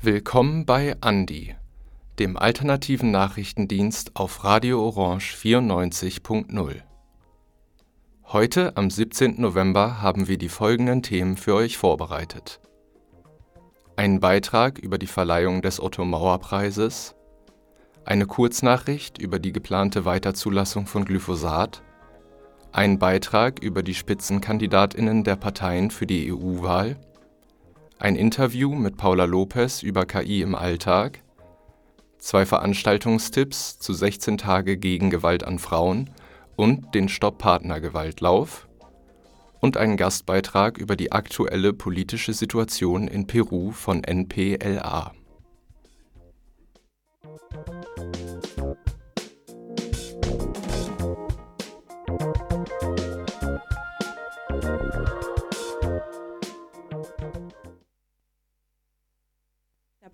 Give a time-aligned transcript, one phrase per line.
[0.00, 1.56] Willkommen bei Andi,
[2.20, 6.82] dem alternativen Nachrichtendienst auf Radio Orange 94.0.
[8.26, 9.40] Heute, am 17.
[9.40, 12.60] November, haben wir die folgenden Themen für euch vorbereitet.
[13.96, 17.14] Einen Beitrag über die Verleihung des Otto-Mauer-Preises,
[18.04, 21.82] eine Kurznachricht über die geplante Weiterzulassung von Glyphosat,
[22.72, 26.96] einen Beitrag über die Spitzenkandidatinnen der Parteien für die EU-Wahl
[28.02, 31.20] ein Interview mit Paula Lopez über KI im Alltag,
[32.18, 36.10] zwei Veranstaltungstipps zu 16 Tage gegen Gewalt an Frauen
[36.56, 38.66] und den Stopp Partnergewaltlauf
[39.62, 45.12] und einen Gastbeitrag über die aktuelle politische Situation in Peru von NPLA.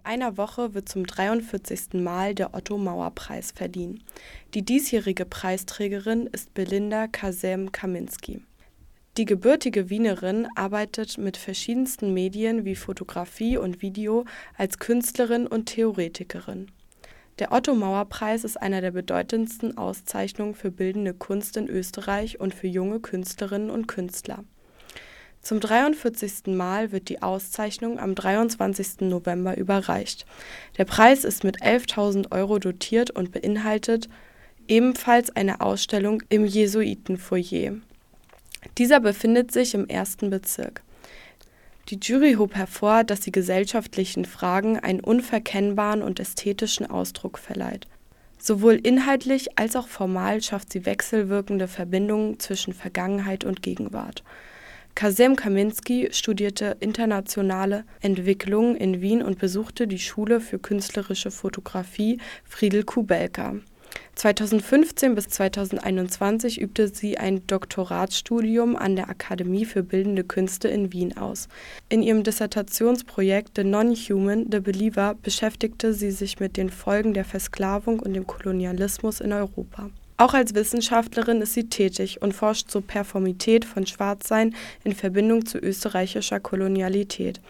[0.09, 1.93] einer Woche wird zum 43.
[2.03, 4.03] Mal der Otto-Mauer-Preis verliehen.
[4.55, 8.43] Die diesjährige Preisträgerin ist Belinda Kasem-Kaminski.
[9.19, 14.25] Die gebürtige Wienerin arbeitet mit verschiedensten Medien wie Fotografie und Video
[14.57, 16.71] als Künstlerin und Theoretikerin.
[17.41, 23.01] Der Otto-Mauer-Preis ist einer der bedeutendsten Auszeichnungen für bildende Kunst in Österreich und für junge
[23.01, 24.45] Künstlerinnen und Künstler.
[25.43, 26.47] Zum 43.
[26.55, 29.01] Mal wird die Auszeichnung am 23.
[29.01, 30.27] November überreicht.
[30.77, 34.09] Der Preis ist mit 11.000 Euro dotiert und beinhaltet
[34.69, 37.79] ebenfalls eine Ausstellung im Jesuitenfoyer.
[38.77, 40.83] Dieser befindet sich im ersten Bezirk.
[41.89, 47.87] Die Jury hob hervor, dass sie gesellschaftlichen Fragen einen unverkennbaren und ästhetischen Ausdruck verleiht.
[48.39, 54.23] Sowohl inhaltlich als auch formal schafft sie wechselwirkende Verbindungen zwischen Vergangenheit und Gegenwart.
[54.95, 62.85] Kasem Kaminski studierte Internationale Entwicklung in Wien und besuchte die Schule für künstlerische Fotografie Friedel
[62.85, 63.55] Kubelka.
[64.19, 71.17] 2015 bis 2021 übte sie ein Doktoratsstudium an der Akademie für Bildende Künste in Wien
[71.17, 71.47] aus.
[71.89, 78.01] In ihrem Dissertationsprojekt The Non-Human, The Believer beschäftigte sie sich mit den Folgen der Versklavung
[78.01, 79.89] und dem Kolonialismus in Europa.
[80.17, 84.53] Auch als Wissenschaftlerin ist sie tätig und forscht zur Performität von Schwarzsein
[84.83, 87.41] in Verbindung zu österreichischer Kolonialität.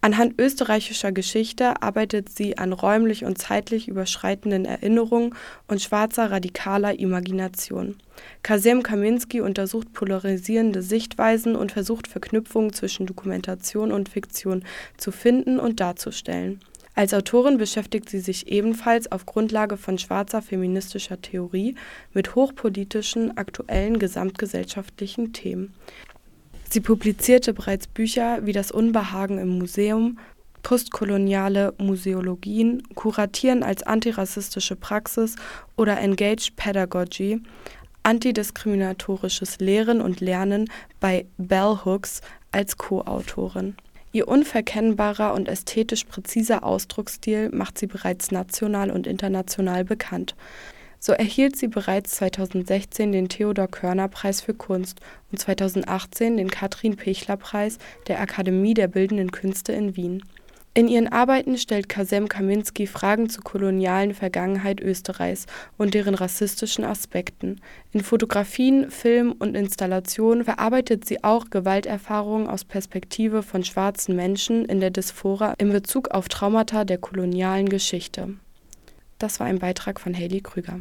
[0.00, 5.34] Anhand österreichischer Geschichte arbeitet sie an räumlich und zeitlich überschreitenden Erinnerungen
[5.66, 7.96] und schwarzer radikaler Imagination.
[8.42, 14.64] Kasem Kaminski untersucht polarisierende Sichtweisen und versucht Verknüpfungen zwischen Dokumentation und Fiktion
[14.96, 16.60] zu finden und darzustellen.
[16.96, 21.74] Als Autorin beschäftigt sie sich ebenfalls auf Grundlage von schwarzer feministischer Theorie
[22.14, 25.74] mit hochpolitischen, aktuellen gesamtgesellschaftlichen Themen.
[26.68, 30.18] Sie publizierte bereits Bücher wie Das Unbehagen im Museum,
[30.62, 35.36] Postkoloniale Museologien, Kuratieren als antirassistische Praxis
[35.76, 37.40] oder Engaged Pedagogy,
[38.02, 40.68] Antidiskriminatorisches Lehren und Lernen
[40.98, 43.76] bei Bell Hooks als Co-Autorin.
[44.12, 50.34] Ihr unverkennbarer und ästhetisch präziser Ausdrucksstil macht sie bereits national und international bekannt.
[51.06, 54.98] So erhielt sie bereits 2016 den Theodor-Körner-Preis für Kunst
[55.30, 57.78] und 2018 den Katrin-Pichler-Preis
[58.08, 60.24] der Akademie der Bildenden Künste in Wien
[60.74, 65.46] in ihren Arbeiten stellt Kasem Kaminski Fragen zur kolonialen Vergangenheit Österreichs
[65.78, 67.62] und deren rassistischen Aspekten.
[67.92, 74.80] In Fotografien, Film und Installationen verarbeitet sie auch Gewalterfahrungen aus Perspektive von schwarzen Menschen in
[74.80, 78.34] der Diaspora in Bezug auf Traumata der kolonialen Geschichte.
[79.18, 80.80] Das war ein Beitrag von Haley Krüger.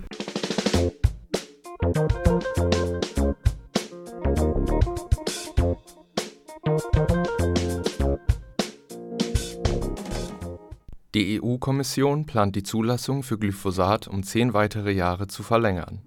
[11.16, 16.02] Die EU-Kommission plant die Zulassung für Glyphosat um zehn weitere Jahre zu verlängern.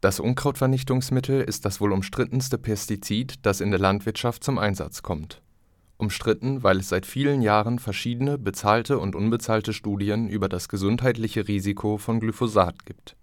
[0.00, 5.42] Das Unkrautvernichtungsmittel ist das wohl umstrittenste Pestizid, das in der Landwirtschaft zum Einsatz kommt.
[5.98, 11.98] Umstritten, weil es seit vielen Jahren verschiedene bezahlte und unbezahlte Studien über das gesundheitliche Risiko
[11.98, 13.16] von Glyphosat gibt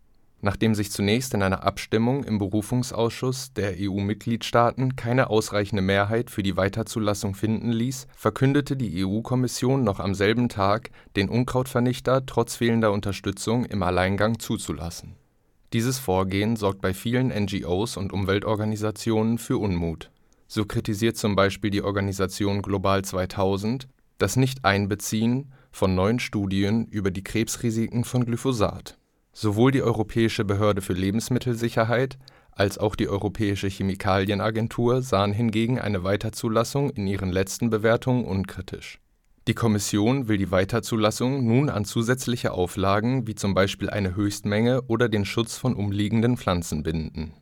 [0.46, 6.56] Nachdem sich zunächst in einer Abstimmung im Berufungsausschuss der EU-Mitgliedstaaten keine ausreichende Mehrheit für die
[6.56, 13.66] Weiterzulassung finden ließ, verkündete die EU-Kommission noch am selben Tag, den Unkrautvernichter trotz fehlender Unterstützung
[13.66, 15.16] im Alleingang zuzulassen.
[15.74, 20.12] Dieses Vorgehen sorgt bei vielen NGOs und Umweltorganisationen für Unmut.
[20.48, 23.88] So kritisiert zum Beispiel die Organisation Global 2000
[24.18, 28.98] das Nicht-Einbeziehen von neuen Studien über die Krebsrisiken von Glyphosat.
[29.34, 32.18] Sowohl die Europäische Behörde für Lebensmittelsicherheit
[32.52, 39.02] als auch die Europäische Chemikalienagentur sahen hingegen eine Weiterzulassung in ihren letzten Bewertungen unkritisch.
[39.48, 45.10] Die Kommission will die Weiterzulassung nun an zusätzliche Auflagen wie zum Beispiel eine Höchstmenge oder
[45.10, 47.34] den Schutz von umliegenden Pflanzen binden.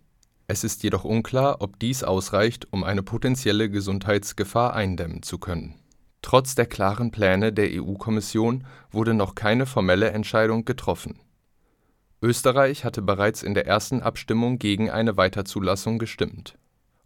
[0.47, 5.75] Es ist jedoch unklar, ob dies ausreicht, um eine potenzielle Gesundheitsgefahr eindämmen zu können
[6.23, 11.19] Trotz der klaren Pläne der EU-Kommission wurde noch keine formelle Entscheidung getroffen.
[12.21, 16.57] Österreich hatte bereits in der ersten Abstimmung gegen eine Weiterzulassung gestimmt.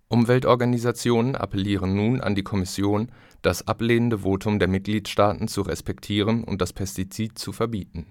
[0.08, 3.12] Umweltorganisationen appellieren nun an die Kommission,
[3.42, 8.06] das ablehnende Votum der Mitgliedstaaten zu respektieren und das Pestizid zu verbieten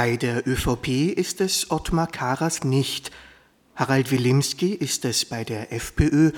[0.00, 3.10] Bei der ÖVP ist es Ottmar Karas nicht.
[3.74, 6.30] Harald Wilimski ist es bei der FPÖ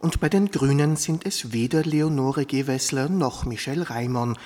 [0.00, 4.36] und bei den Grünen sind es weder Leonore Gewessler noch Michelle Raimon.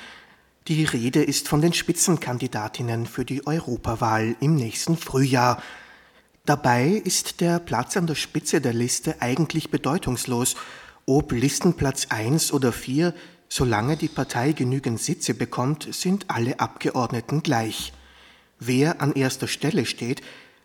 [0.69, 5.61] Die Rede ist von den Spitzenkandidatinnen für die Europawahl im nächsten Frühjahr.
[6.47, 10.55] Dabei ist der Platz an der Spitze der Liste eigentlich bedeutungslos.
[11.07, 13.15] Ob Listenplatz 1 oder 4,
[13.49, 17.93] solange die Partei genügend Sitze bekommt, sind alle Abgeordneten gleich.
[18.61, 20.21] Wer an erster Stelle steht,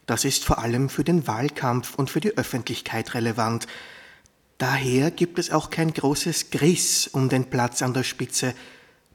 [0.06, 3.68] das ist vor allem für den Wahlkampf und für die Öffentlichkeit relevant.
[4.58, 8.54] Daher gibt es auch kein großes Griss um den Platz an der Spitze.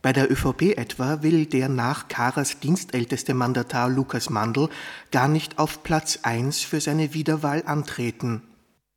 [0.02, 4.70] Bei der ÖVP etwa will der nach Karas dienstälteste Mandatar Lukas Mandl
[5.10, 8.42] gar nicht auf Platz 1 für seine Wiederwahl antreten.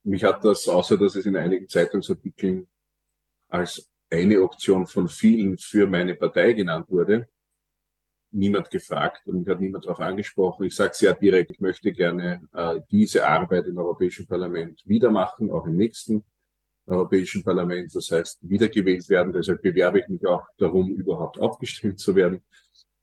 [0.03, 2.67] Mich hat das, außer dass es in einigen Zeitungsartikeln
[3.49, 7.27] als eine Option von vielen für meine Partei genannt wurde,
[8.33, 10.65] niemand gefragt und mich hat niemand darauf angesprochen.
[10.65, 15.51] Ich sage sehr direkt, ich möchte gerne äh, diese Arbeit im Europäischen Parlament wieder machen,
[15.51, 16.23] auch im nächsten
[16.85, 17.95] Europäischen Parlament.
[17.95, 19.33] Das heißt, wiedergewählt werden.
[19.33, 22.41] Deshalb bewerbe ich mich auch darum, überhaupt aufgestellt zu werden.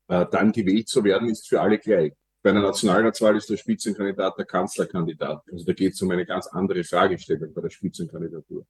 [0.08, 2.12] Äh, dann gewählt zu werden, ist für alle gleich.
[2.42, 5.42] Bei einer Nationalratswahl ist der Spitzenkandidat der Kanzlerkandidat.
[5.52, 8.66] Also da geht es um eine ganz andere Fragestellung bei der Spitzenkandidatur.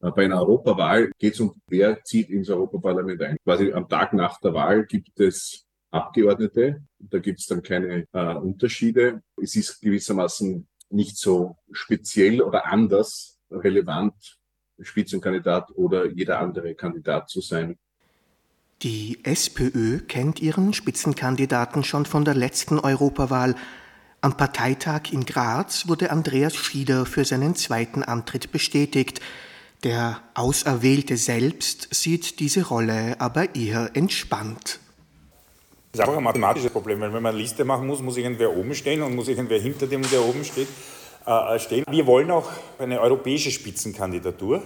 [0.00, 3.36] Äh, bei einer Europawahl geht es um, wer zieht ins Europaparlament ein.
[3.44, 5.63] Quasi am Tag nach der Wahl gibt es
[5.94, 6.82] Abgeordnete.
[6.98, 9.22] Da gibt es dann keine äh, Unterschiede.
[9.40, 14.14] Es ist gewissermaßen nicht so speziell oder anders relevant,
[14.80, 17.78] Spitzenkandidat oder jeder andere Kandidat zu sein.
[18.82, 23.54] Die SPÖ kennt ihren Spitzenkandidaten schon von der letzten Europawahl.
[24.20, 29.20] Am Parteitag in Graz wurde Andreas Schieder für seinen zweiten Antritt bestätigt.
[29.84, 34.80] Der Auserwählte selbst sieht diese Rolle aber eher entspannt.
[35.94, 38.50] Das ist einfach ein mathematisches Problem, weil wenn man eine Liste machen muss, muss irgendwer
[38.50, 40.66] oben stehen und muss irgendwer hinter dem, der oben steht,
[41.24, 41.84] äh, stehen.
[41.88, 42.50] Wir wollen auch
[42.80, 44.56] eine europäische Spitzenkandidatur.
[44.56, 44.60] Äh,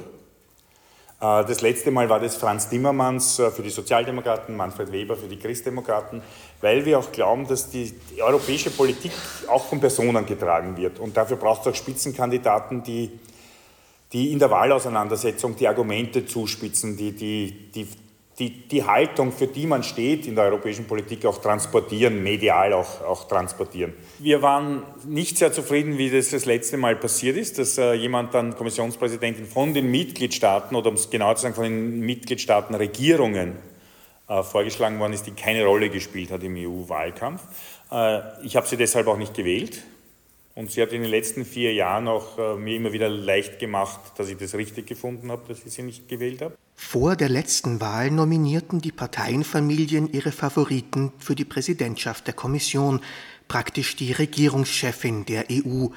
[1.20, 5.38] das letzte Mal war das Franz Timmermans äh, für die Sozialdemokraten, Manfred Weber für die
[5.38, 6.22] Christdemokraten,
[6.62, 7.92] weil wir auch glauben, dass die,
[8.22, 9.12] europäische Politik
[9.48, 10.98] auch von Personen getragen wird.
[10.98, 13.10] Und dafür braucht es auch Spitzenkandidaten, die,
[14.14, 17.86] die in der Wahlauseinandersetzung die Argumente zuspitzen, die, die, die
[18.38, 23.02] die, die Haltung, für die man steht in der europäischen Politik, auch transportieren, medial auch,
[23.02, 23.94] auch transportieren.
[24.18, 28.34] Wir waren nicht sehr zufrieden, wie das das letzte Mal passiert ist, dass äh, jemand
[28.34, 33.56] dann Kommissionspräsidentin von den Mitgliedstaaten oder um es genau zu sagen, von den Mitgliedstaaten Regierungen
[34.28, 37.42] äh, vorgeschlagen worden ist, die keine Rolle gespielt hat im EU-Wahlkampf.
[37.90, 39.82] Äh, ich habe sie deshalb auch nicht gewählt.
[40.58, 44.00] Und sie hat in den letzten vier Jahren auch äh, mir immer wieder leicht gemacht,
[44.16, 46.58] dass ich das richtig gefunden habe, dass ich sie nicht gewählt habe.
[46.74, 53.02] Vor der letzten Wahl nominierten die Parteienfamilien ihre Favoriten für die Präsidentschaft der Kommission,
[53.46, 55.90] praktisch die Regierungschefin der EU.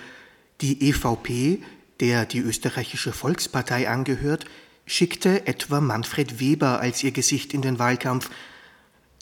[0.62, 1.64] Die EVP,
[2.00, 4.46] der die österreichische Volkspartei angehört,
[4.86, 8.30] schickte etwa Manfred Weber als ihr Gesicht in den Wahlkampf,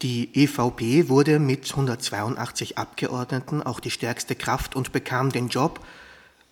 [0.01, 5.85] die EVP wurde mit 182 Abgeordneten auch die stärkste Kraft und bekam den Job.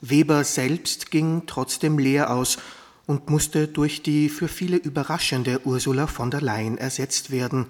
[0.02, 2.58] Weber selbst ging trotzdem leer aus
[3.06, 7.68] und musste durch die für viele überraschende Ursula von der Leyen ersetzt werden.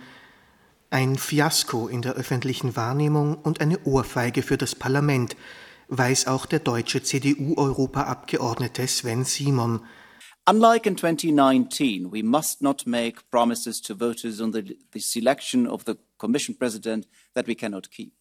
[0.89, 5.37] Ein Fiasko in der öffentlichen Wahrnehmung und eine Ohrfeige für das Parlament,
[5.89, 9.81] weiß auch der deutsche CDU-Europaabgeordnete Sven Simon.
[10.49, 15.83] Unlike in 2019, we must not make promises to voters on the, the selection of
[15.83, 18.16] the Commission President that we cannot keep.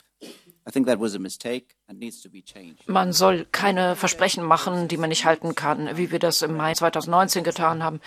[2.87, 6.75] Man soll keine Versprechen machen, die man nicht halten kann, wie wir das im Mai
[6.75, 8.01] 2019 getan haben.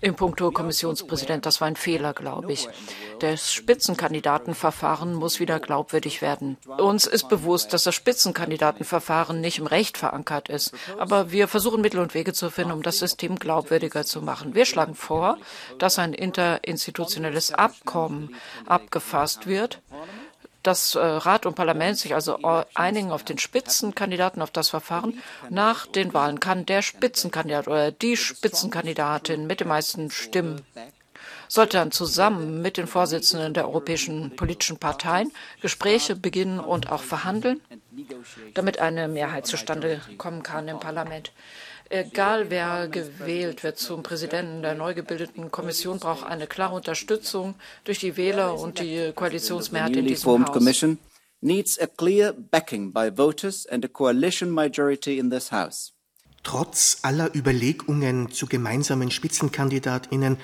[0.00, 2.70] Im Punkto Kommissionspräsident, das war ein Fehler, glaube ich.
[3.18, 6.56] Das Spitzenkandidatenverfahren muss wieder glaubwürdig werden.
[6.78, 10.72] Uns ist bewusst, dass das Spitzenkandidatenverfahren nicht im Recht verankert ist.
[10.98, 14.54] Aber wir versuchen Mittel und Wege zu finden, um das System glaubwürdiger zu machen.
[14.54, 15.36] Wir schlagen vor,
[15.78, 19.82] dass ein interinstitutionelles Abkommen abgefasst wird
[20.66, 22.38] dass äh, Rat und Parlament sich also
[22.74, 25.20] einigen auf den Spitzenkandidaten, auf das Verfahren.
[25.50, 30.62] Nach den Wahlen kann der Spitzenkandidat oder die Spitzenkandidatin mit den meisten Stimmen
[31.48, 37.60] sollte dann zusammen mit den Vorsitzenden der europäischen politischen Parteien Gespräche beginnen und auch verhandeln,
[38.54, 41.32] damit eine Mehrheit zustande kommen kann im Parlament.
[41.88, 48.00] Egal wer gewählt wird zum Präsidenten der neu gebildeten Kommission, braucht eine klare Unterstützung durch
[48.00, 50.98] die Wähler und die Koalitionsmehrheit in diesem Haus.
[51.40, 55.92] needs a clear backing by voters and a coalition majority in this House.
[56.42, 60.38] Trotz aller Überlegungen zu gemeinsamen Spitzenkandidatinnen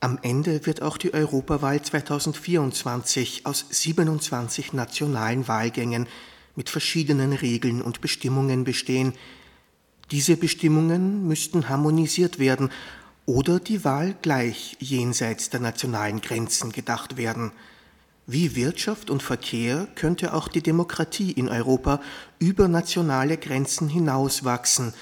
[0.00, 6.08] am Ende wird auch die Europawahl 2024 aus 27 nationalen Wahlgängen
[6.56, 9.14] mit verschiedenen Regeln und Bestimmungen bestehen.
[10.12, 12.68] Diese Bestimmungen müssten harmonisiert werden
[13.24, 17.50] oder die Wahl gleich jenseits der nationalen Grenzen gedacht werden.
[18.26, 22.02] Wie Wirtschaft und Verkehr könnte auch die Demokratie in Europa
[22.38, 24.92] über nationale Grenzen hinauswachsen,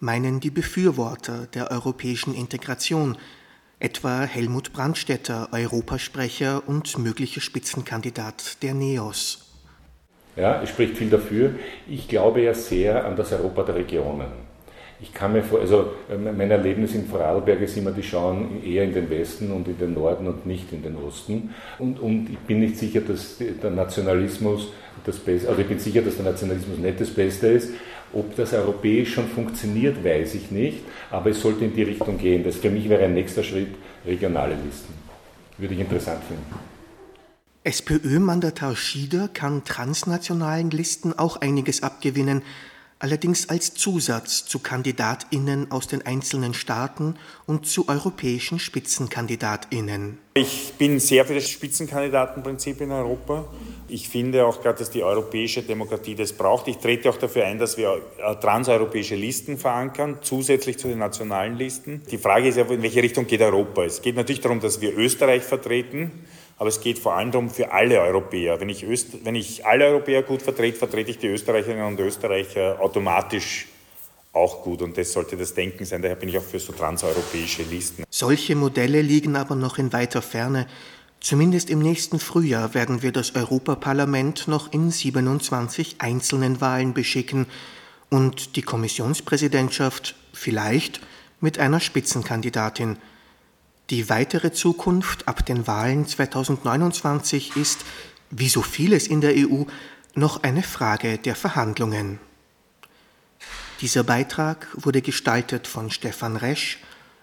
[0.00, 3.16] meinen die Befürworter der europäischen Integration,
[3.78, 9.46] etwa Helmut Brandstätter, Europasprecher und möglicher Spitzenkandidat der NEOS.
[10.34, 11.54] Ja, es spricht viel dafür.
[11.86, 14.55] Ich glaube ja sehr an das Europa der Regionen.
[14.98, 18.94] Ich kann mir vor, also mein Erlebnis in Vorarlberg ist immer, die schauen eher in
[18.94, 21.54] den Westen und in den Norden und nicht in den Osten.
[21.78, 24.68] Und, und ich bin nicht sicher, dass der Nationalismus
[25.04, 27.70] das Beste, also ich bin sicher, dass der Nationalismus nicht das Beste ist,
[28.12, 30.78] ob das europäisch schon funktioniert, weiß ich nicht,
[31.10, 32.42] aber es sollte in die Richtung gehen.
[32.44, 33.74] Das für mich wäre ein nächster Schritt
[34.06, 34.94] regionale Listen.
[35.58, 36.54] Würde ich interessant finden.
[37.64, 42.42] SPÖ-Mandatar Schieder kann transnationalen Listen auch einiges abgewinnen,
[42.98, 50.18] allerdings als Zusatz zu Kandidatinnen aus den einzelnen Staaten und zu europäischen Spitzenkandidatinnen.
[50.34, 53.44] Ich bin sehr für das Spitzenkandidatenprinzip in Europa.
[53.88, 56.68] Ich finde auch gerade, dass die europäische Demokratie das braucht.
[56.68, 61.56] Ich trete auch dafür ein, dass wir äh, transeuropäische Listen verankern, zusätzlich zu den nationalen
[61.56, 62.02] Listen.
[62.10, 63.84] Die Frage ist ja, in welche Richtung geht Europa?
[63.84, 66.10] Es geht natürlich darum, dass wir Österreich vertreten
[66.58, 68.60] aber es geht vor allem darum für alle Europäer.
[68.60, 72.80] Wenn ich, Öst, wenn ich alle Europäer gut vertrete, vertrete ich die Österreicherinnen und Österreicher
[72.80, 73.66] automatisch
[74.32, 76.02] auch gut und das sollte das Denken sein.
[76.02, 78.04] Daher bin ich auch für so transeuropäische Listen.
[78.10, 80.66] Solche Modelle liegen aber noch in weiter Ferne.
[81.20, 87.46] Zumindest im nächsten Frühjahr werden wir das Europaparlament noch in 27 einzelnen Wahlen beschicken
[88.10, 91.00] und die Kommissionspräsidentschaft vielleicht
[91.40, 92.98] mit einer Spitzenkandidatin.
[93.90, 97.84] Die weitere Zukunft ab den Wahlen 2029 ist,
[98.30, 99.62] wie so vieles in der EU,
[100.16, 102.18] noch eine Frage der Verhandlungen.
[103.80, 106.78] Dieser Beitrag wurde gestaltet von Stefan Resch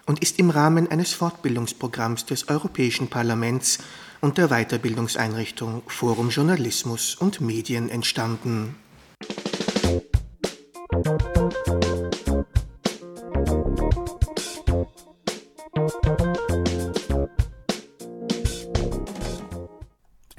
[0.06, 3.78] und ist im Rahmen eines Fortbildungsprogramms des Europäischen Parlaments
[4.22, 8.76] und der Weiterbildungseinrichtung Forum Journalismus und Medien entstanden.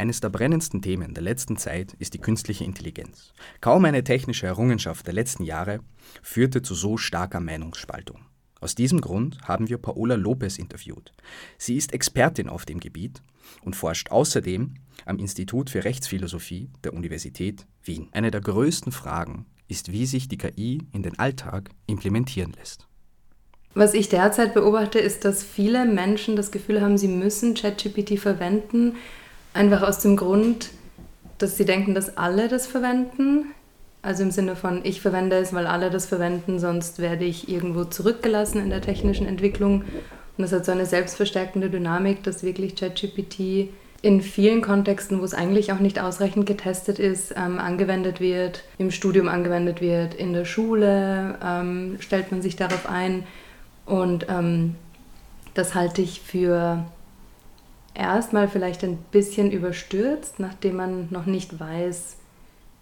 [0.05, 3.33] Eines der brennendsten Themen der letzten Zeit ist die künstliche Intelligenz.
[3.59, 5.79] Kaum eine technische Errungenschaft der letzten Jahre
[6.21, 8.19] führte zu so starker Meinungsspaltung.
[8.61, 11.11] Aus diesem Grund haben wir Paola Lopez interviewt.
[11.57, 13.23] Sie ist Expertin auf dem Gebiet
[13.63, 14.75] und forscht außerdem
[15.07, 18.09] am Institut für Rechtsphilosophie der Universität Wien.
[18.11, 22.87] Eine der größten Fragen ist, wie sich die KI in den Alltag implementieren lässt.
[23.73, 28.97] Was ich derzeit beobachte, ist, dass viele Menschen das Gefühl haben, sie müssen ChatGPT verwenden,
[29.55, 30.71] Einfach aus dem Grund,
[31.37, 33.45] dass sie denken, dass alle das verwenden.
[34.01, 37.85] Also im Sinne von, ich verwende es, weil alle das verwenden, sonst werde ich irgendwo
[37.85, 39.83] zurückgelassen in der technischen Entwicklung.
[40.37, 43.69] Und das hat so eine selbstverstärkende Dynamik, dass wirklich ChatGPT
[44.01, 48.91] in vielen Kontexten, wo es eigentlich auch nicht ausreichend getestet ist, ähm, angewendet wird, im
[48.91, 53.23] Studium angewendet wird, in der Schule ähm, stellt man sich darauf ein.
[53.85, 54.75] Und ähm,
[55.53, 56.83] das halte ich für
[57.95, 62.17] erstmal vielleicht ein bisschen überstürzt, nachdem man noch nicht weiß,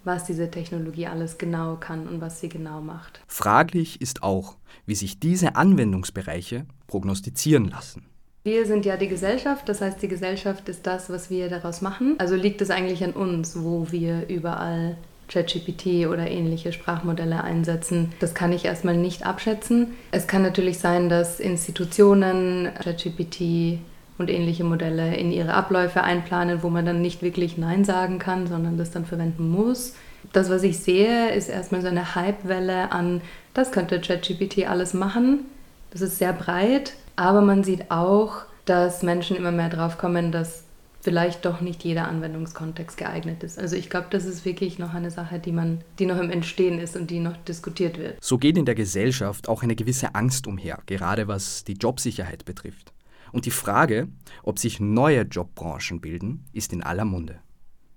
[0.04, 3.22] was diese Technologie alles genau kann und was sie genau macht.
[3.28, 4.56] Fraglich ist auch,
[4.86, 8.06] wie sich diese Anwendungsbereiche prognostizieren lassen.
[8.44, 12.16] Wir sind ja die Gesellschaft, das heißt, die Gesellschaft ist das, was wir daraus machen.
[12.18, 14.98] Also liegt es eigentlich an uns, wo wir überall
[15.30, 18.12] ChatGPT oder ähnliche Sprachmodelle einsetzen.
[18.20, 19.94] Das kann ich erstmal nicht abschätzen.
[20.12, 23.80] Es kann natürlich sein, dass Institutionen ChatGPT
[24.24, 28.48] und ähnliche Modelle in ihre Abläufe einplanen, wo man dann nicht wirklich Nein sagen kann,
[28.48, 29.96] sondern das dann verwenden muss.
[30.32, 33.22] Das, was ich sehe, ist erstmal so eine Hypewelle an,
[33.54, 35.46] das könnte ChatGPT alles machen.
[35.92, 40.64] Das ist sehr breit, aber man sieht auch, dass Menschen immer mehr drauf kommen, dass
[41.02, 43.60] vielleicht doch nicht jeder Anwendungskontext geeignet ist.
[43.60, 46.80] Also ich glaube, das ist wirklich noch eine Sache, die man, die noch im Entstehen
[46.80, 48.24] ist und die noch diskutiert wird.
[48.24, 52.93] So geht in der Gesellschaft auch eine gewisse Angst umher, gerade was die Jobsicherheit betrifft.
[53.34, 54.08] Und die Frage,
[54.44, 57.40] ob sich neue Jobbranchen bilden, ist in aller Munde.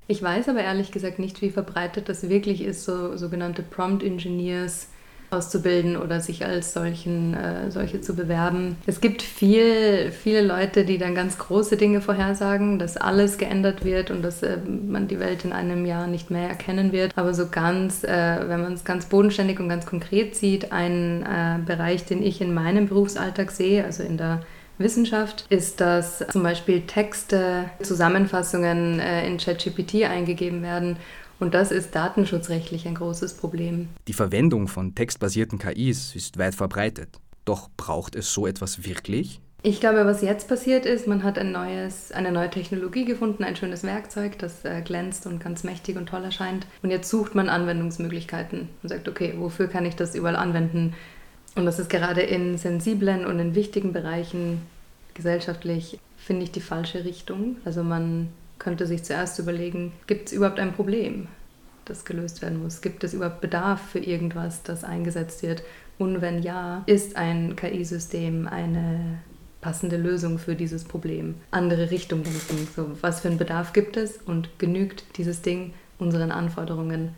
[0.09, 4.89] Ich weiß aber ehrlich gesagt nicht, wie verbreitet das wirklich ist, so sogenannte Prompt Engineers
[5.31, 8.77] auszubilden oder sich als solchen, äh, solche zu bewerben.
[8.87, 14.13] Es gibt viel, viele Leute, die dann ganz große Dinge vorhersagen, dass alles geändert wird
[14.13, 17.11] und dass äh, man die Welt in einem Jahr nicht mehr erkennen wird.
[17.17, 21.59] Aber so ganz, äh, wenn man es ganz bodenständig und ganz konkret sieht, ein äh,
[21.67, 24.43] Bereich, den ich in meinem Berufsalltag sehe, also in der
[24.79, 30.97] Wissenschaft, ist, dass zum Beispiel Texte, Zusammenfassungen äh, in ChatGPT eingegeben werden
[31.39, 33.89] und das ist datenschutzrechtlich ein großes Problem.
[34.09, 37.21] Die Verwendung von textbasierten KIs ist weit verbreitet.
[37.45, 39.41] Doch braucht es so etwas wirklich?
[39.63, 43.57] Ich glaube, was jetzt passiert ist, man hat ein neues, eine neue Technologie gefunden, ein
[43.57, 46.67] schönes Werkzeug, das äh, glänzt und ganz mächtig und toll erscheint.
[46.83, 50.95] Und jetzt sucht man Anwendungsmöglichkeiten und sagt, okay, wofür kann ich das überall anwenden?
[51.57, 54.61] Und das ist gerade in sensiblen und in wichtigen Bereichen
[55.15, 57.57] gesellschaftlich, finde ich, die falsche Richtung.
[57.65, 61.29] Also man könnte sich zuerst überlegen, gibt es überhaupt ein Problem,
[61.87, 62.83] das gelöst werden muss?
[62.83, 65.63] Gibt es überhaupt Bedarf für irgendwas, das eingesetzt wird?
[65.99, 69.19] Und wenn ja, ist ein KI-System eine
[69.63, 71.37] passende Lösung für dieses Problem?
[71.53, 72.69] Andere Richtung denken.
[72.77, 77.15] So, was für einen Bedarf gibt es und genügt dieses Ding unseren Anforderungen,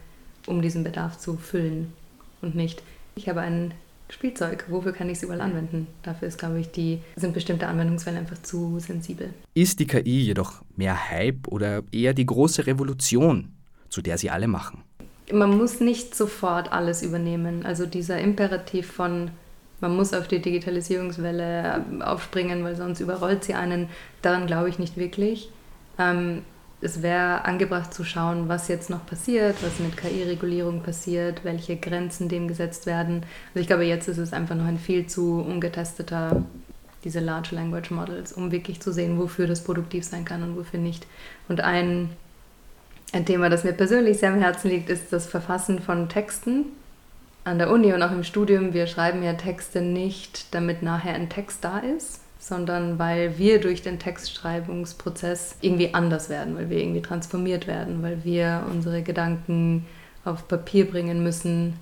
[0.47, 1.93] um diesen Bedarf zu füllen?
[2.41, 2.85] Und nicht,
[3.17, 3.75] ich habe einen
[4.11, 4.65] Spielzeug.
[4.69, 5.87] Wofür kann ich es überall anwenden?
[6.03, 9.35] Dafür ist, glaube ich, die, sind bestimmte Anwendungsfälle einfach zu sensibel.
[9.55, 13.53] Ist die KI jedoch mehr Hype oder eher die große Revolution,
[13.89, 14.83] zu der sie alle machen?
[15.33, 17.67] Man muss nicht sofort alles übernehmen.
[17.67, 19.31] Also dieser Imperativ von
[19.81, 23.89] man muss auf die Digitalisierungswelle aufspringen, weil sonst überrollt sie einen,
[24.23, 25.51] daran glaube ich nicht wirklich.
[25.99, 26.43] Ähm,
[26.81, 32.29] es wäre angebracht zu schauen, was jetzt noch passiert, was mit KI-Regulierung passiert, welche Grenzen
[32.29, 33.25] dem gesetzt werden.
[33.49, 36.45] Also ich glaube, jetzt ist es einfach noch ein viel zu ungetesteter,
[37.03, 40.79] diese Large Language Models, um wirklich zu sehen, wofür das produktiv sein kann und wofür
[40.79, 41.07] nicht.
[41.49, 42.11] Und ein,
[43.13, 46.67] ein Thema, das mir persönlich sehr am Herzen liegt, ist das Verfassen von Texten.
[47.43, 51.31] An der Uni und auch im Studium, wir schreiben ja Texte nicht, damit nachher ein
[51.31, 57.03] Text da ist, sondern weil wir durch den Textschreibungsprozess irgendwie anders werden, weil wir irgendwie
[57.03, 59.87] transformiert werden, weil wir unsere Gedanken
[60.25, 61.75] auf Papier bringen müssen.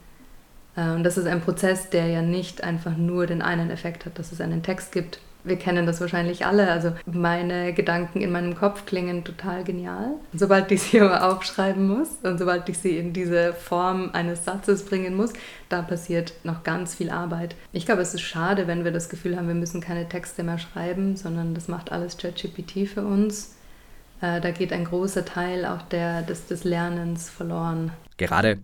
[0.76, 4.18] Äh, und das ist ein Prozess, der ja nicht einfach nur den einen Effekt hat,
[4.18, 6.70] dass es einen Text gibt, wir kennen das wahrscheinlich alle.
[6.70, 10.14] Also meine Gedanken in meinem Kopf klingen total genial.
[10.34, 14.84] Sobald ich sie aber aufschreiben muss und sobald ich sie in diese Form eines Satzes
[14.84, 15.32] bringen muss,
[15.68, 17.56] da passiert noch ganz viel Arbeit.
[17.72, 20.58] Ich glaube, es ist schade, wenn wir das Gefühl haben, wir müssen keine Texte mehr
[20.58, 23.56] schreiben, sondern das macht alles ChatGPT für uns.
[24.20, 27.92] Äh, da geht ein großer Teil auch der, des, des Lernens verloren.
[28.16, 28.58] Gerade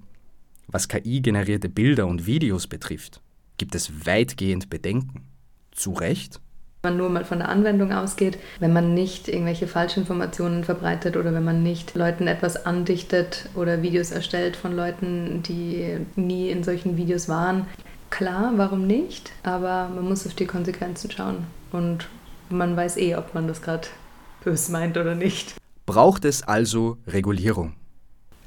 [0.68, 3.20] was KI-generierte Bilder und Videos betrifft,
[3.58, 5.28] gibt es weitgehend Bedenken.
[5.70, 6.40] Zu Recht?
[6.84, 11.32] Wenn man nur mal von der Anwendung ausgeht, wenn man nicht irgendwelche Falschinformationen verbreitet oder
[11.32, 16.96] wenn man nicht Leuten etwas andichtet oder Videos erstellt von Leuten, die nie in solchen
[16.96, 17.68] Videos waren.
[18.10, 19.30] Klar, warum nicht?
[19.44, 22.08] Aber man muss auf die Konsequenzen schauen und
[22.50, 23.86] man weiß eh, ob man das gerade
[24.42, 25.54] böse meint oder nicht.
[25.86, 27.74] Braucht es also Regulierung?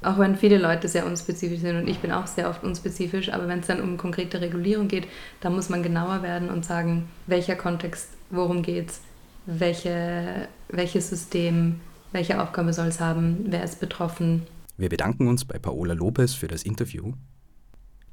[0.02, 3.48] Auch wenn viele Leute sehr unspezifisch sind und ich bin auch sehr oft unspezifisch, aber
[3.48, 5.08] wenn es dann um konkrete Regulierung geht,
[5.40, 9.00] dann muss man genauer werden und sagen, welcher Kontext, worum geht's,
[9.46, 11.80] welche, welches System,
[12.12, 14.42] welche Aufgabe soll es haben, wer ist betroffen.
[14.76, 17.12] Wir bedanken uns bei Paola Lopez für das Interview.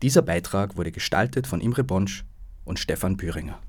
[0.02, 2.26] Dieser Beitrag wurde gestaltet von Imre Bonsch
[2.65, 3.60] und Stefan Büringer.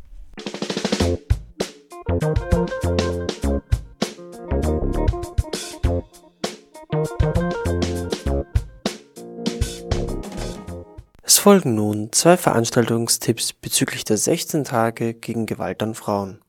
[11.45, 16.41] Folgen nun zwei Veranstaltungstipps bezüglich der 16 Tage gegen Gewalt an Frauen.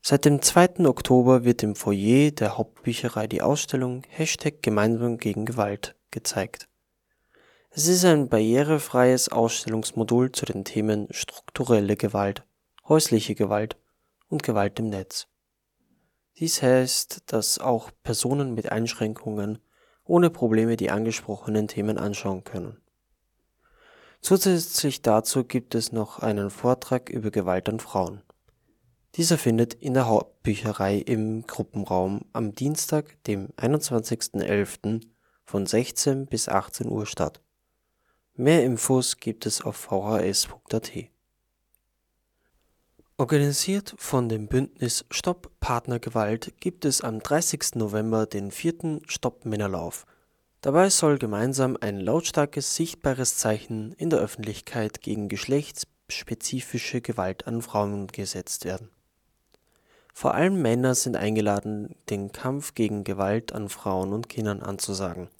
[0.00, 0.86] Seit dem 2.
[0.86, 6.68] Oktober wird im Foyer der Hauptbücherei die Ausstellung Hashtag Gemeinsam gegen Gewalt gezeigt.
[7.70, 12.42] Es ist ein barrierefreies Ausstellungsmodul zu den Themen strukturelle Gewalt,
[12.88, 13.76] häusliche Gewalt
[14.28, 15.28] und Gewalt im Netz.
[16.38, 19.60] Dies heißt, dass auch Personen mit Einschränkungen
[20.02, 22.81] ohne Probleme die angesprochenen Themen anschauen können.
[24.22, 28.22] Zusätzlich dazu gibt es noch einen Vortrag über Gewalt an Frauen.
[29.16, 35.02] Dieser findet in der Hauptbücherei im Gruppenraum am Dienstag, dem 21.11.
[35.44, 37.42] von 16 bis 18 Uhr statt.
[38.34, 40.92] Mehr Infos gibt es auf vhs.at.
[43.18, 47.74] Organisiert von dem Bündnis Stopp Partnergewalt gibt es am 30.
[47.74, 50.06] November den vierten Stopp Männerlauf.
[50.62, 58.06] Dabei soll gemeinsam ein lautstarkes, sichtbares Zeichen in der Öffentlichkeit gegen geschlechtsspezifische Gewalt an Frauen
[58.06, 58.88] gesetzt werden.
[60.14, 65.30] Vor allem Männer sind eingeladen, den Kampf gegen Gewalt an Frauen und Kindern anzusagen.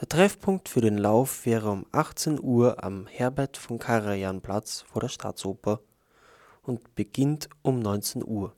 [0.00, 5.02] Der Treffpunkt für den Lauf wäre um 18 Uhr am Herbert von Karajan Platz vor
[5.02, 5.82] der Staatsoper
[6.62, 8.56] und beginnt um 19 Uhr.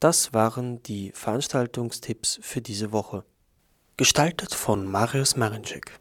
[0.00, 3.24] Das waren die Veranstaltungstipps für diese Woche.
[4.02, 5.92] Gestaltet von Marius Marinczek.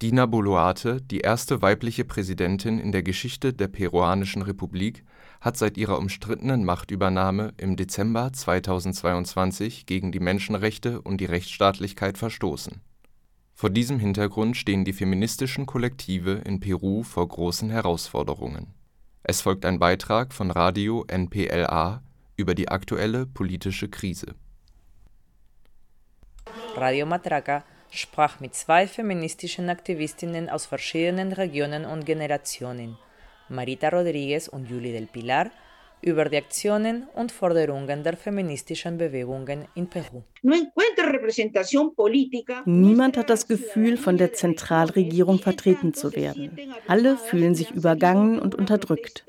[0.00, 5.04] Dina Boluarte, die erste weibliche Präsidentin in der Geschichte der peruanischen Republik,
[5.42, 12.80] hat seit ihrer umstrittenen Machtübernahme im Dezember 2022 gegen die Menschenrechte und die Rechtsstaatlichkeit verstoßen.
[13.60, 18.72] Vor diesem Hintergrund stehen die feministischen Kollektive in Peru vor großen Herausforderungen.
[19.22, 22.02] Es folgt ein Beitrag von Radio NPLA
[22.38, 24.34] über die aktuelle politische Krise.
[26.74, 32.96] Radio Matraca sprach mit zwei feministischen Aktivistinnen aus verschiedenen Regionen und Generationen
[33.50, 35.50] Marita Rodriguez und Julie del Pilar,
[36.02, 40.22] über die Aktionen und Forderungen der feministischen Bewegungen in Peru.
[42.64, 46.58] Niemand hat das Gefühl, von der Zentralregierung vertreten zu werden.
[46.86, 49.24] Alle fühlen sich übergangen und unterdrückt.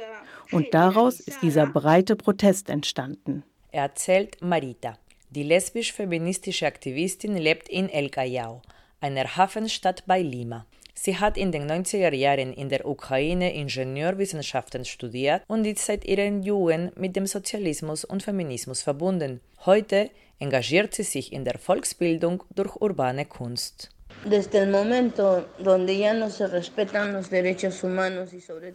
[0.51, 3.43] Und daraus ist dieser breite Protest entstanden.
[3.71, 4.97] Erzählt Marita.
[5.29, 8.61] Die lesbisch-feministische Aktivistin lebt in El Callao,
[8.99, 10.65] einer Hafenstadt bei Lima.
[10.93, 16.27] Sie hat in den 90er Jahren in der Ukraine Ingenieurwissenschaften studiert und ist seit ihrer
[16.27, 19.41] Jugend mit dem Sozialismus und Feminismus verbunden.
[19.65, 23.89] Heute engagiert sie sich in der Volksbildung durch urbane Kunst.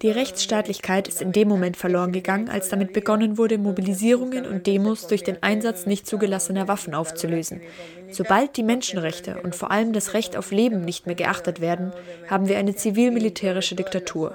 [0.03, 5.07] Die Rechtsstaatlichkeit ist in dem Moment verloren gegangen, als damit begonnen wurde, Mobilisierungen und Demos
[5.07, 7.61] durch den Einsatz nicht zugelassener Waffen aufzulösen.
[8.11, 11.93] Sobald die Menschenrechte und vor allem das Recht auf Leben nicht mehr geachtet werden,
[12.29, 14.35] haben wir eine zivil-militärische Diktatur.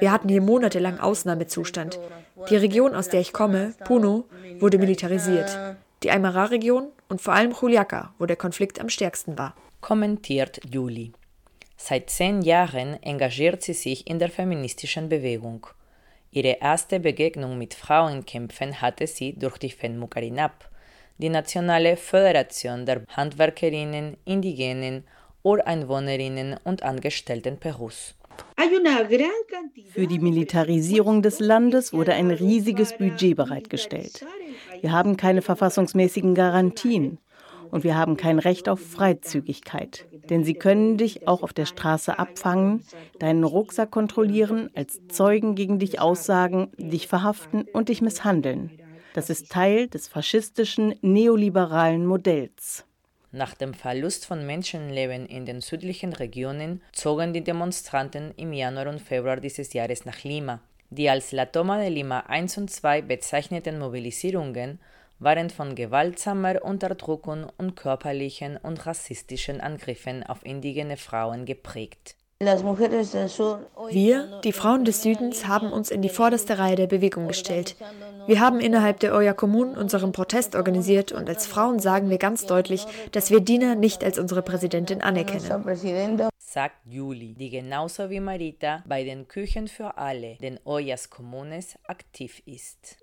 [0.00, 1.98] Wir hatten hier monatelang Ausnahmezustand.
[2.48, 4.24] Die Region, aus der ich komme, Puno,
[4.60, 5.58] wurde militarisiert.
[6.02, 9.54] Die Aymara-Region und vor allem Juliaca, wo der Konflikt am stärksten war
[9.88, 11.12] kommentiert Julie.
[11.78, 15.66] Seit zehn Jahren engagiert sie sich in der feministischen Bewegung.
[16.30, 20.68] Ihre erste Begegnung mit Frauenkämpfen hatte sie durch die FENMUCARINAP,
[21.16, 25.04] die Nationale Föderation der Handwerkerinnen, Indigenen,
[25.42, 28.14] Ureinwohnerinnen und Angestellten Perus.
[29.94, 34.22] Für die Militarisierung des Landes wurde ein riesiges Budget bereitgestellt.
[34.82, 37.18] Wir haben keine verfassungsmäßigen Garantien.
[37.70, 40.06] Und wir haben kein Recht auf Freizügigkeit.
[40.30, 42.84] Denn sie können dich auch auf der Straße abfangen,
[43.18, 48.70] deinen Rucksack kontrollieren, als Zeugen gegen dich aussagen, dich verhaften und dich misshandeln.
[49.14, 52.84] Das ist Teil des faschistischen neoliberalen Modells.
[53.30, 59.02] Nach dem Verlust von Menschenleben in den südlichen Regionen zogen die Demonstranten im Januar und
[59.02, 60.60] Februar dieses Jahres nach Lima.
[60.90, 64.78] Die als La Toma de Lima 1 und 2 bezeichneten Mobilisierungen
[65.18, 72.16] waren von gewaltsamer Unterdrückung und körperlichen und rassistischen Angriffen auf indigene Frauen geprägt.
[72.40, 77.74] Wir, die Frauen des Südens, haben uns in die vorderste Reihe der Bewegung gestellt.
[78.28, 82.46] Wir haben innerhalb der Oya Kommun unseren Protest organisiert und als Frauen sagen wir ganz
[82.46, 88.82] deutlich, dass wir Dina nicht als unsere Präsidentin anerkennen sagt Juli, die genauso wie Marita
[88.88, 92.96] bei den Küchen für alle, den Ollas Comunes, aktiv ist.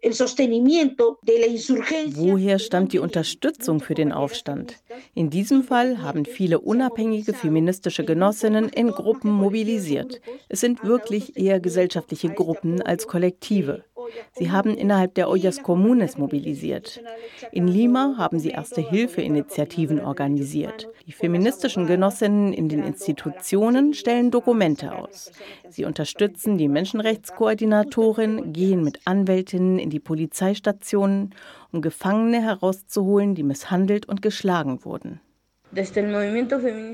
[2.15, 4.77] Woher stammt die Unterstützung für den Aufstand?
[5.13, 10.21] In diesem Fall haben viele unabhängige feministische Genossinnen in Gruppen mobilisiert.
[10.49, 13.83] Es sind wirklich eher gesellschaftliche Gruppen als Kollektive.
[14.33, 17.01] Sie haben innerhalb der Ollas Comunes mobilisiert.
[17.51, 20.87] In Lima haben sie Erste-Hilfe-Initiativen organisiert.
[21.07, 25.31] Die feministischen Genossinnen in den Institutionen stellen Dokumente aus.
[25.69, 31.33] Sie unterstützen die Menschenrechtskoordinatorin, gehen mit Anwältinnen in die Polizeistationen,
[31.71, 35.19] um Gefangene herauszuholen, die misshandelt und geschlagen wurden.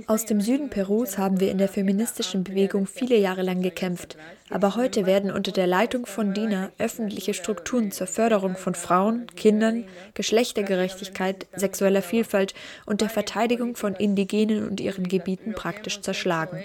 [0.08, 4.18] Aus dem Süden Perus haben wir in der feministischen Bewegung viele Jahre lang gekämpft.
[4.50, 9.86] Aber heute werden unter der Leitung von Dina öffentliche Strukturen zur Förderung von Frauen, Kindern,
[10.16, 12.56] Geschlechtergerechtigkeit, sexueller Vielfalt
[12.88, 16.64] und der Verteidigung von Indigenen und ihren Gebieten praktisch zerschlagen.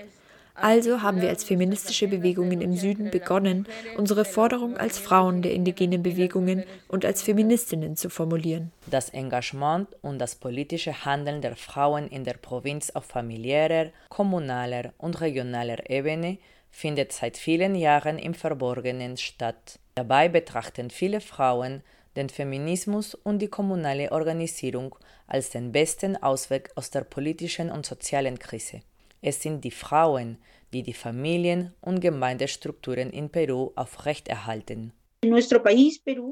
[0.57, 3.67] Also haben wir als feministische Bewegungen im Süden begonnen,
[3.97, 8.73] unsere Forderung als Frauen der indigenen Bewegungen und als Feministinnen zu formulieren.
[8.87, 15.21] Das Engagement und das politische Handeln der Frauen in der Provinz auf familiärer, kommunaler und
[15.21, 16.39] regionaler Ebene
[16.71, 19.79] findet seit vielen Jahren im Verborgenen statt.
[19.95, 21.83] Dabei betrachten viele Frauen
[22.17, 24.95] den Feminismus und die kommunale Organisierung
[25.27, 28.81] als den besten Ausweg aus der politischen und sozialen Krise.
[29.21, 30.39] Es sind die Frauen,
[30.73, 34.93] die die Familien- und Gemeindestrukturen in Peru aufrechterhalten.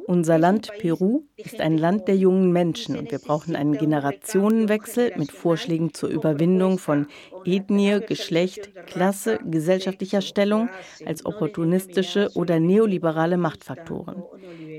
[0.06, 5.32] Unser Land Peru ist ein Land der jungen Menschen und wir brauchen einen Generationenwechsel mit
[5.32, 7.06] Vorschlägen zur Überwindung von
[7.44, 10.68] Ethnie, Geschlecht, Klasse, gesellschaftlicher Stellung
[11.04, 14.22] als opportunistische oder neoliberale Machtfaktoren.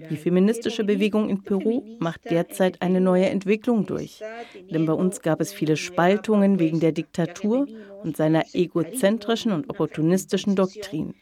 [0.09, 4.25] Die feministische Bewegung in Peru macht derzeit eine neue Entwicklung durch.
[4.69, 7.67] Denn bei uns gab es viele Spaltungen wegen der Diktatur
[8.03, 11.15] und seiner egozentrischen und opportunistischen Doktrin.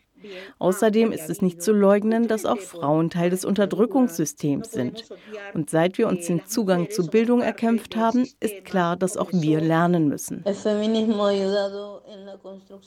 [0.60, 5.06] Außerdem ist es nicht zu leugnen, dass auch Frauen Teil des Unterdrückungssystems sind.
[5.54, 9.62] Und seit wir uns den Zugang zu Bildung erkämpft haben, ist klar, dass auch wir
[9.62, 10.44] lernen müssen.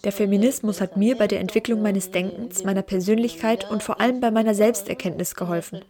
[0.04, 4.30] Der Feminismus hat mir bei der Entwicklung meines Denkens, meiner Persönlichkeit und vor allem bei
[4.30, 5.80] meiner Selbsterkenntnis geholfen.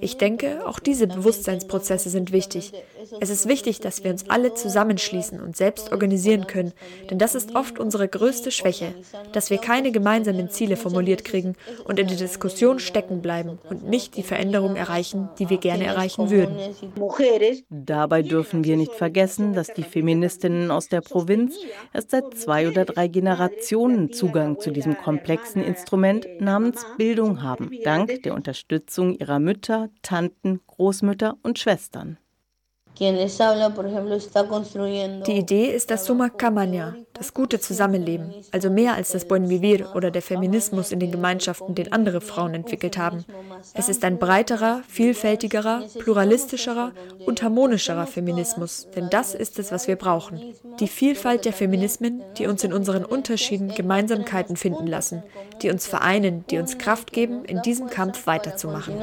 [0.00, 2.72] Ich denke, auch diese Bewusstseinsprozesse sind wichtig.
[3.20, 6.72] Es ist wichtig, dass wir uns alle zusammenschließen und selbst organisieren können,
[7.10, 8.94] denn das ist oft unsere größte Schwäche,
[9.32, 11.54] dass wir keine gemeinsamen Ziele formuliert kriegen
[11.84, 16.30] und in der Diskussion stecken bleiben und nicht die Veränderung erreichen, die wir gerne erreichen
[16.30, 16.56] würden.
[17.68, 21.56] Dabei dürfen wir nicht vergessen, dass die Feministinnen aus der Provinz
[21.92, 28.22] erst seit zwei oder drei Generationen Zugang zu diesem komplexen Instrument namens Bildung haben, dank
[28.22, 32.18] der Unterstützung ihrer Mütter, Tanten, Großmütter und Schwestern.
[33.00, 33.08] Die
[35.36, 40.12] Idee ist das Summa Camania, das gute Zusammenleben, also mehr als das Buen Vivir oder
[40.12, 43.24] der Feminismus in den Gemeinschaften, den andere Frauen entwickelt haben.
[43.72, 46.92] Es ist ein breiterer, vielfältigerer, pluralistischerer
[47.26, 50.54] und harmonischerer Feminismus, denn das ist es, was wir brauchen.
[50.78, 55.24] Die Vielfalt der Feminismen, die uns in unseren Unterschieden Gemeinsamkeiten finden lassen,
[55.62, 58.94] die uns vereinen, die uns Kraft geben, in diesem Kampf weiterzumachen.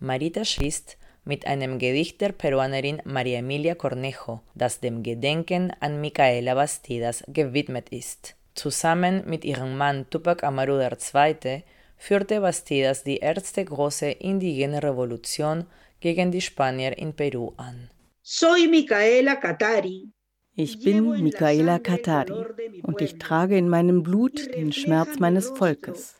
[0.00, 6.54] Marita schließt, mit einem Gedicht der Peruanerin María Emilia Cornejo, das dem Gedenken an Micaela
[6.54, 8.36] Bastidas gewidmet ist.
[8.54, 11.64] Zusammen mit ihrem Mann Tupac Amaru II.
[11.98, 15.66] führte Bastidas die erste große indigene Revolution
[16.00, 17.90] gegen die Spanier in Peru an.
[18.22, 20.08] Soy Micaela Katari.
[20.54, 22.44] Ich bin Micaela Katari
[22.82, 26.14] und ich trage in meinem Blut den Schmerz meines Volkes.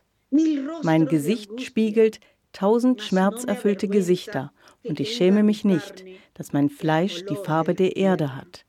[0.82, 2.20] Mein Gesicht spiegelt
[2.52, 4.52] tausend schmerzerfüllte Gesichter
[4.88, 8.64] und ich schäme mich nicht, dass mein Fleisch die Farbe der Erde hat.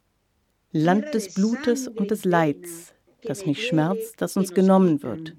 [0.71, 5.35] Land des Blutes und des Leids, das mich schmerzt, das uns genommen wird.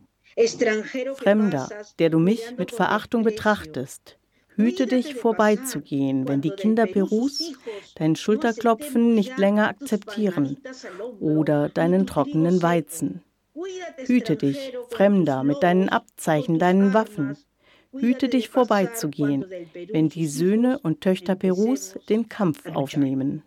[1.17, 4.19] Fremder, der du mich mit Verachtung betrachtest,
[4.55, 7.55] hüte dich vorbeizugehen, wenn die Kinder Perus
[7.95, 10.59] dein Schulterklopfen nicht länger akzeptieren
[11.21, 13.23] oder deinen trockenen Weizen.
[14.07, 17.37] Hüte dich, Fremder, mit deinen Abzeichen, deinen Waffen.
[17.93, 19.45] Hüte dich vorbeizugehen,
[19.93, 23.43] wenn die Söhne und Töchter Perus den Kampf aufnehmen.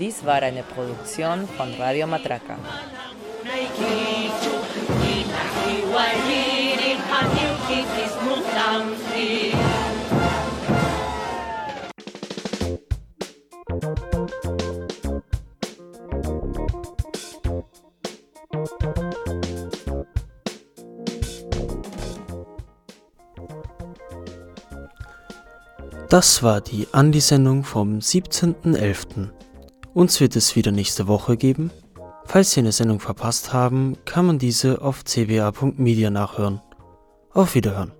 [0.00, 2.58] Dies war eine Produktion von Radio Matraca.
[26.16, 29.28] Das war die Andi-Sendung vom 17.11.
[29.92, 31.70] Uns wird es wieder nächste Woche geben.
[32.24, 36.62] Falls Sie eine Sendung verpasst haben, kann man diese auf cba.media nachhören.
[37.34, 37.92] Auf Wiederhören.